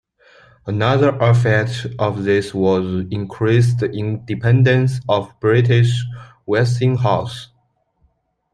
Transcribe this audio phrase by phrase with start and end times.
[0.65, 6.03] Another effect of this was the increased independence of British
[6.47, 7.49] Westinghouse.